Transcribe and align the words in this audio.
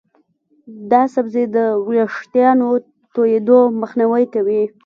دا 0.91 1.01
سبزی 1.13 1.45
د 1.55 1.57
ویښتانو 1.87 2.69
تویېدو 3.13 3.59
مخنیوی 3.81 4.23
کوي. 4.33 4.63